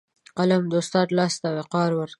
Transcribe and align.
قلم 0.37 0.63
د 0.71 0.73
استاد 0.81 1.07
لاس 1.17 1.33
ته 1.41 1.49
وقار 1.57 1.89
ورکوي 1.95 2.09